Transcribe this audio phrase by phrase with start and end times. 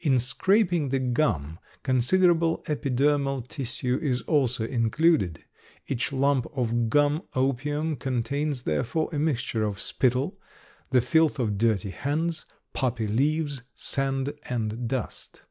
[0.00, 5.44] In scraping the gum considerable epidermal tissue is also included.
[5.86, 10.40] Each lump of gum opium contains therefore a mixture of spittle,
[10.90, 15.42] the filth of dirty hands, poppy leaves, sand, and dust.